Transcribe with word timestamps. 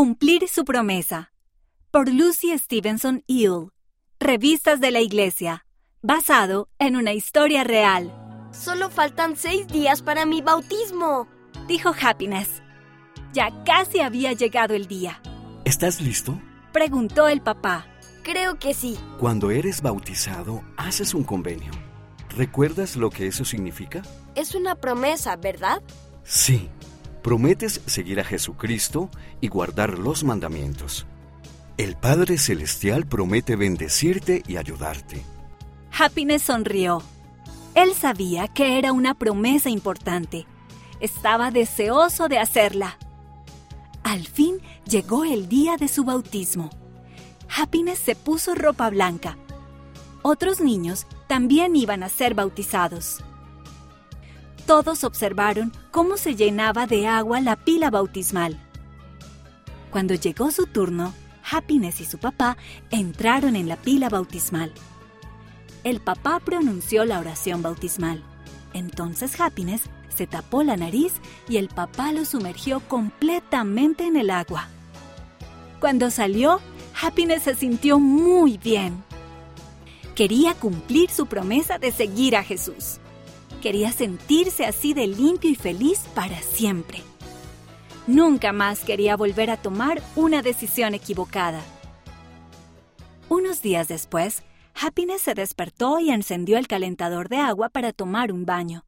Cumplir 0.00 0.48
su 0.48 0.64
promesa. 0.64 1.30
Por 1.90 2.10
Lucy 2.10 2.56
Stevenson 2.56 3.22
Eel. 3.28 3.68
Revistas 4.18 4.80
de 4.80 4.90
la 4.90 5.00
Iglesia. 5.00 5.66
Basado 6.00 6.70
en 6.78 6.96
una 6.96 7.12
historia 7.12 7.64
real. 7.64 8.10
Solo 8.50 8.88
faltan 8.88 9.36
seis 9.36 9.68
días 9.68 10.00
para 10.00 10.24
mi 10.24 10.40
bautismo, 10.40 11.28
dijo 11.68 11.92
Happiness. 12.00 12.62
Ya 13.34 13.50
casi 13.64 14.00
había 14.00 14.32
llegado 14.32 14.72
el 14.72 14.86
día. 14.86 15.20
¿Estás 15.66 16.00
listo? 16.00 16.40
Preguntó 16.72 17.28
el 17.28 17.42
papá. 17.42 17.86
Creo 18.22 18.58
que 18.58 18.72
sí. 18.72 18.98
Cuando 19.18 19.50
eres 19.50 19.82
bautizado, 19.82 20.64
haces 20.78 21.12
un 21.12 21.24
convenio. 21.24 21.72
¿Recuerdas 22.30 22.96
lo 22.96 23.10
que 23.10 23.26
eso 23.26 23.44
significa? 23.44 24.00
Es 24.34 24.54
una 24.54 24.76
promesa, 24.76 25.36
¿verdad? 25.36 25.82
Sí. 26.24 26.70
Prometes 27.22 27.82
seguir 27.86 28.18
a 28.20 28.24
Jesucristo 28.24 29.10
y 29.40 29.48
guardar 29.48 29.98
los 29.98 30.24
mandamientos. 30.24 31.06
El 31.76 31.96
Padre 31.96 32.38
Celestial 32.38 33.06
promete 33.06 33.56
bendecirte 33.56 34.42
y 34.46 34.56
ayudarte. 34.56 35.22
Happiness 35.98 36.42
sonrió. 36.42 37.02
Él 37.74 37.94
sabía 37.94 38.48
que 38.48 38.78
era 38.78 38.92
una 38.92 39.14
promesa 39.14 39.68
importante. 39.68 40.46
Estaba 41.00 41.50
deseoso 41.50 42.28
de 42.28 42.38
hacerla. 42.38 42.98
Al 44.02 44.26
fin 44.26 44.58
llegó 44.86 45.24
el 45.24 45.48
día 45.48 45.76
de 45.76 45.88
su 45.88 46.04
bautismo. 46.04 46.70
Happiness 47.54 47.98
se 47.98 48.14
puso 48.14 48.54
ropa 48.54 48.88
blanca. 48.88 49.36
Otros 50.22 50.60
niños 50.60 51.06
también 51.28 51.76
iban 51.76 52.02
a 52.02 52.08
ser 52.08 52.34
bautizados. 52.34 53.22
Todos 54.70 55.02
observaron 55.02 55.72
cómo 55.90 56.16
se 56.16 56.36
llenaba 56.36 56.86
de 56.86 57.08
agua 57.08 57.40
la 57.40 57.56
pila 57.56 57.90
bautismal. 57.90 58.56
Cuando 59.90 60.14
llegó 60.14 60.52
su 60.52 60.68
turno, 60.68 61.12
Happiness 61.50 62.00
y 62.00 62.04
su 62.04 62.18
papá 62.18 62.56
entraron 62.92 63.56
en 63.56 63.68
la 63.68 63.74
pila 63.74 64.08
bautismal. 64.08 64.72
El 65.82 65.98
papá 65.98 66.38
pronunció 66.38 67.04
la 67.04 67.18
oración 67.18 67.62
bautismal. 67.62 68.22
Entonces 68.72 69.40
Happiness 69.40 69.82
se 70.08 70.28
tapó 70.28 70.62
la 70.62 70.76
nariz 70.76 71.14
y 71.48 71.56
el 71.56 71.66
papá 71.66 72.12
lo 72.12 72.24
sumergió 72.24 72.78
completamente 72.78 74.06
en 74.06 74.16
el 74.16 74.30
agua. 74.30 74.68
Cuando 75.80 76.12
salió, 76.12 76.60
Happiness 77.02 77.42
se 77.42 77.56
sintió 77.56 77.98
muy 77.98 78.56
bien. 78.56 79.02
Quería 80.14 80.54
cumplir 80.54 81.10
su 81.10 81.26
promesa 81.26 81.78
de 81.78 81.90
seguir 81.90 82.36
a 82.36 82.44
Jesús. 82.44 83.00
Quería 83.60 83.92
sentirse 83.92 84.64
así 84.64 84.94
de 84.94 85.06
limpio 85.06 85.50
y 85.50 85.54
feliz 85.54 86.00
para 86.14 86.40
siempre. 86.40 87.02
Nunca 88.06 88.52
más 88.52 88.80
quería 88.80 89.16
volver 89.16 89.50
a 89.50 89.58
tomar 89.58 90.02
una 90.16 90.40
decisión 90.42 90.94
equivocada. 90.94 91.62
Unos 93.28 93.60
días 93.62 93.86
después, 93.86 94.42
Happiness 94.74 95.22
se 95.22 95.34
despertó 95.34 96.00
y 96.00 96.10
encendió 96.10 96.56
el 96.56 96.66
calentador 96.66 97.28
de 97.28 97.36
agua 97.36 97.68
para 97.68 97.92
tomar 97.92 98.32
un 98.32 98.46
baño. 98.46 98.86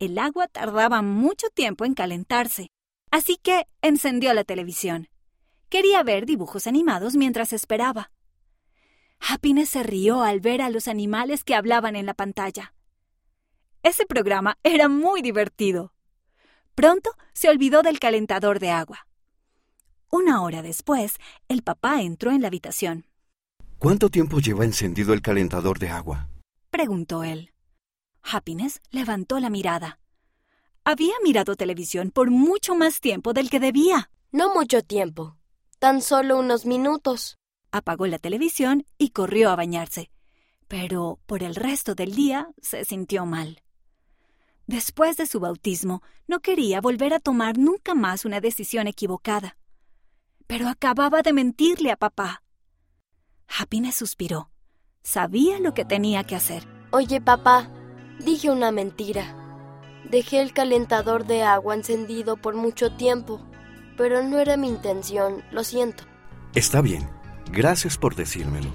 El 0.00 0.18
agua 0.18 0.48
tardaba 0.48 1.00
mucho 1.00 1.46
tiempo 1.48 1.84
en 1.84 1.94
calentarse, 1.94 2.68
así 3.12 3.36
que 3.36 3.66
encendió 3.80 4.34
la 4.34 4.42
televisión. 4.42 5.08
Quería 5.68 6.02
ver 6.02 6.26
dibujos 6.26 6.66
animados 6.66 7.14
mientras 7.14 7.52
esperaba. 7.52 8.10
Happiness 9.20 9.68
se 9.68 9.84
rió 9.84 10.22
al 10.22 10.40
ver 10.40 10.60
a 10.60 10.68
los 10.68 10.88
animales 10.88 11.44
que 11.44 11.54
hablaban 11.54 11.94
en 11.94 12.06
la 12.06 12.14
pantalla. 12.14 12.74
Ese 13.82 14.06
programa 14.06 14.58
era 14.62 14.88
muy 14.88 15.22
divertido. 15.22 15.92
Pronto 16.76 17.10
se 17.32 17.48
olvidó 17.48 17.82
del 17.82 17.98
calentador 17.98 18.60
de 18.60 18.70
agua. 18.70 19.08
Una 20.08 20.42
hora 20.42 20.62
después, 20.62 21.16
el 21.48 21.62
papá 21.62 22.00
entró 22.02 22.30
en 22.30 22.42
la 22.42 22.46
habitación. 22.46 23.06
¿Cuánto 23.78 24.08
tiempo 24.08 24.38
lleva 24.38 24.64
encendido 24.64 25.12
el 25.12 25.20
calentador 25.20 25.80
de 25.80 25.88
agua? 25.88 26.28
preguntó 26.70 27.24
él. 27.24 27.52
Happiness 28.22 28.80
levantó 28.90 29.40
la 29.40 29.50
mirada. 29.50 29.98
Había 30.84 31.14
mirado 31.24 31.56
televisión 31.56 32.12
por 32.12 32.30
mucho 32.30 32.76
más 32.76 33.00
tiempo 33.00 33.32
del 33.32 33.50
que 33.50 33.58
debía. 33.58 34.10
No 34.30 34.54
mucho 34.54 34.82
tiempo, 34.82 35.36
tan 35.80 36.00
solo 36.00 36.38
unos 36.38 36.66
minutos. 36.66 37.36
Apagó 37.72 38.06
la 38.06 38.18
televisión 38.18 38.86
y 38.96 39.10
corrió 39.10 39.50
a 39.50 39.56
bañarse. 39.56 40.10
Pero 40.68 41.18
por 41.26 41.42
el 41.42 41.56
resto 41.56 41.94
del 41.94 42.14
día 42.14 42.48
se 42.60 42.84
sintió 42.84 43.26
mal. 43.26 43.61
Después 44.66 45.16
de 45.16 45.26
su 45.26 45.40
bautismo, 45.40 46.02
no 46.26 46.40
quería 46.40 46.80
volver 46.80 47.14
a 47.14 47.20
tomar 47.20 47.58
nunca 47.58 47.94
más 47.94 48.24
una 48.24 48.40
decisión 48.40 48.86
equivocada. 48.86 49.56
Pero 50.46 50.68
acababa 50.68 51.22
de 51.22 51.32
mentirle 51.32 51.90
a 51.90 51.96
papá. 51.96 52.42
Happiness 53.48 53.96
suspiró. 53.96 54.50
Sabía 55.02 55.58
lo 55.58 55.74
que 55.74 55.84
tenía 55.84 56.24
que 56.24 56.36
hacer. 56.36 56.66
Oye, 56.90 57.20
papá, 57.20 57.68
dije 58.24 58.50
una 58.50 58.70
mentira. 58.70 59.36
Dejé 60.10 60.40
el 60.40 60.52
calentador 60.52 61.26
de 61.26 61.42
agua 61.42 61.74
encendido 61.74 62.36
por 62.36 62.54
mucho 62.54 62.96
tiempo, 62.96 63.40
pero 63.96 64.22
no 64.22 64.38
era 64.38 64.56
mi 64.56 64.68
intención, 64.68 65.42
lo 65.50 65.64
siento. 65.64 66.04
Está 66.54 66.80
bien. 66.80 67.08
Gracias 67.50 67.98
por 67.98 68.14
decírmelo. 68.14 68.70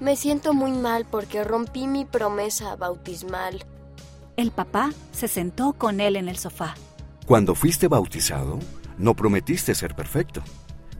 Me 0.00 0.16
siento 0.16 0.54
muy 0.54 0.72
mal 0.72 1.06
porque 1.06 1.44
rompí 1.44 1.86
mi 1.86 2.04
promesa 2.04 2.74
bautismal. 2.76 3.64
El 4.42 4.50
papá 4.50 4.90
se 5.12 5.28
sentó 5.28 5.72
con 5.72 6.00
él 6.00 6.16
en 6.16 6.28
el 6.28 6.36
sofá. 6.36 6.74
Cuando 7.26 7.54
fuiste 7.54 7.86
bautizado, 7.86 8.58
no 8.98 9.14
prometiste 9.14 9.72
ser 9.72 9.94
perfecto. 9.94 10.42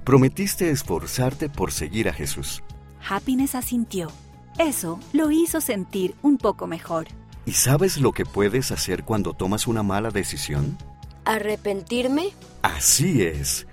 Prometiste 0.05 0.71
esforzarte 0.71 1.49
por 1.49 1.73
seguir 1.73 2.09
a 2.09 2.13
Jesús. 2.13 2.63
Happiness 3.09 3.57
asintió. 3.57 4.13
Eso 4.61 5.01
lo 5.13 5.33
hizo 5.33 5.61
sentir 5.61 6.15
un 6.23 6.39
poco 6.39 6.69
mejor. 6.69 7.09
¿Y 7.45 7.55
sabes 7.55 7.99
lo 7.99 8.13
que 8.13 8.25
puedes 8.25 8.71
hacer 8.71 9.03
cuando 9.03 9.35
tomas 9.35 9.67
una 9.67 9.83
mala 9.83 10.11
decisión? 10.11 10.79
¿Arrepentirme? 11.25 12.29
Así 12.63 13.25
es. 13.25 13.67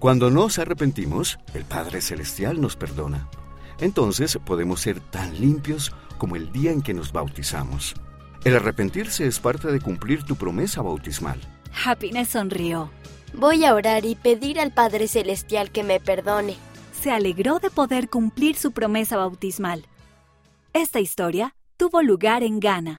Cuando 0.00 0.30
nos 0.30 0.58
arrepentimos, 0.58 1.38
el 1.54 1.64
Padre 1.64 2.02
Celestial 2.02 2.60
nos 2.60 2.76
perdona. 2.76 3.30
Entonces 3.80 4.38
podemos 4.44 4.82
ser 4.82 5.00
tan 5.00 5.40
limpios 5.40 5.94
como 6.18 6.36
el 6.36 6.52
día 6.52 6.72
en 6.72 6.82
que 6.82 6.92
nos 6.92 7.10
bautizamos. 7.10 7.94
El 8.44 8.54
arrepentirse 8.56 9.26
es 9.26 9.40
parte 9.40 9.72
de 9.72 9.80
cumplir 9.80 10.22
tu 10.22 10.36
promesa 10.36 10.82
bautismal. 10.82 11.40
Happiness 11.86 12.28
sonrió. 12.28 12.90
Voy 13.32 13.64
a 13.64 13.74
orar 13.74 14.04
y 14.04 14.16
pedir 14.16 14.60
al 14.60 14.70
Padre 14.70 15.08
Celestial 15.08 15.70
que 15.70 15.82
me 15.82 15.98
perdone. 15.98 16.56
Se 16.92 17.10
alegró 17.10 17.58
de 17.58 17.70
poder 17.70 18.10
cumplir 18.10 18.56
su 18.56 18.72
promesa 18.72 19.16
bautismal. 19.16 19.86
Esta 20.74 21.00
historia 21.00 21.54
tuvo 21.78 22.02
lugar 22.02 22.42
en 22.42 22.60
Ghana. 22.60 22.92